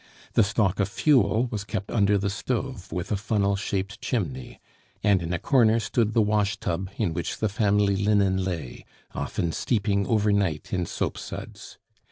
The 0.33 0.41
stock 0.41 0.79
of 0.79 0.89
fuel 0.89 1.45
was 1.51 1.63
kept 1.63 1.91
under 1.91 2.17
the 2.17 2.31
stove 2.31 2.91
with 2.91 3.11
a 3.11 3.15
funnel 3.15 3.55
shaped 3.55 4.01
chimney, 4.01 4.59
and 5.03 5.21
in 5.21 5.31
a 5.31 5.37
corner 5.37 5.79
stood 5.79 6.13
the 6.13 6.23
wash 6.23 6.57
tub 6.57 6.89
in 6.97 7.13
which 7.13 7.37
the 7.37 7.47
family 7.49 7.95
linen 7.95 8.43
lay, 8.43 8.83
often 9.13 9.51
steeping 9.51 10.07
over 10.07 10.31
night 10.31 10.73
in 10.73 10.87
soapsuds. 10.87 11.77